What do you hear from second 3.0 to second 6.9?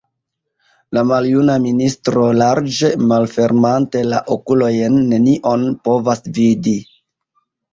malfermante la okulojn, nenion povas vidi!